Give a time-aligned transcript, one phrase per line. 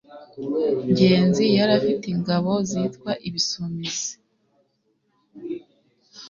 [0.89, 4.11] ngenzi yari afite ingabo zitwa “Ibisumizi”